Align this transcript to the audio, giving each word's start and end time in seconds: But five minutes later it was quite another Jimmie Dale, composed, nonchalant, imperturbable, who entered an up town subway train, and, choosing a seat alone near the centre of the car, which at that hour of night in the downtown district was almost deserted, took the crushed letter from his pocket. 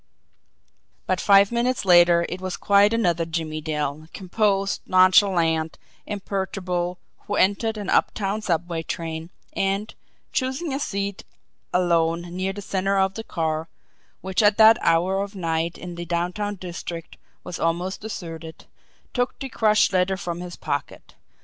But 1.05 1.21
five 1.21 1.51
minutes 1.51 1.85
later 1.85 2.25
it 2.27 2.41
was 2.41 2.57
quite 2.57 2.91
another 2.91 3.23
Jimmie 3.23 3.61
Dale, 3.61 4.07
composed, 4.15 4.81
nonchalant, 4.87 5.77
imperturbable, 6.07 6.97
who 7.27 7.35
entered 7.35 7.77
an 7.77 7.87
up 7.87 8.11
town 8.15 8.41
subway 8.41 8.81
train, 8.81 9.29
and, 9.53 9.93
choosing 10.33 10.73
a 10.73 10.79
seat 10.79 11.23
alone 11.71 12.35
near 12.35 12.51
the 12.51 12.63
centre 12.63 12.97
of 12.97 13.13
the 13.13 13.23
car, 13.23 13.69
which 14.21 14.41
at 14.41 14.57
that 14.57 14.79
hour 14.81 15.21
of 15.21 15.35
night 15.35 15.77
in 15.77 15.93
the 15.93 16.05
downtown 16.05 16.55
district 16.55 17.17
was 17.43 17.59
almost 17.59 18.01
deserted, 18.01 18.65
took 19.13 19.37
the 19.37 19.49
crushed 19.49 19.93
letter 19.93 20.17
from 20.17 20.39
his 20.39 20.55
pocket. 20.55 21.13